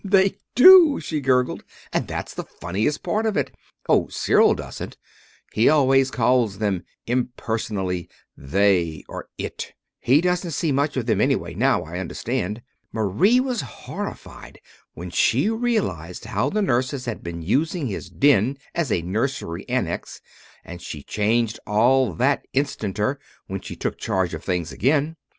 "They 0.03 0.37
do," 0.55 0.99
she 0.99 1.21
gurgled, 1.21 1.63
"and 1.93 2.07
that's 2.07 2.33
the 2.33 2.43
funniest 2.43 3.03
part 3.03 3.27
of 3.27 3.37
it. 3.37 3.51
Oh, 3.87 4.07
Cyril 4.07 4.55
doesn't. 4.55 4.97
He 5.53 5.69
always 5.69 6.09
calls 6.09 6.57
them 6.57 6.81
impersonally 7.05 8.09
'they' 8.35 9.03
or 9.07 9.29
'it.' 9.37 9.73
He 9.99 10.19
doesn't 10.19 10.57
see 10.57 10.71
much 10.71 10.97
of 10.97 11.05
them 11.05 11.21
anyway, 11.21 11.53
now, 11.53 11.83
I 11.83 11.99
understand. 11.99 12.63
Marie 12.91 13.39
was 13.39 13.61
horrified 13.61 14.59
when 14.95 15.11
she 15.11 15.51
realized 15.51 16.25
how 16.25 16.49
the 16.49 16.63
nurses 16.63 17.05
had 17.05 17.21
been 17.21 17.43
using 17.43 17.85
his 17.85 18.09
den 18.09 18.57
as 18.73 18.91
a 18.91 19.03
nursery 19.03 19.69
annex 19.69 20.19
and 20.65 20.81
she 20.81 21.03
changed 21.03 21.59
all 21.67 22.13
that 22.15 22.43
instanter, 22.55 23.19
when 23.45 23.61
she 23.61 23.75
took 23.75 23.99
charge 23.99 24.33
of 24.33 24.43
things 24.43 24.71
again. 24.71 25.15